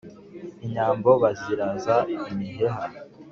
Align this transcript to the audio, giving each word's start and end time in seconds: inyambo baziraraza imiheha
inyambo 0.65 1.09
baziraraza 1.21 1.95
imiheha 2.31 2.83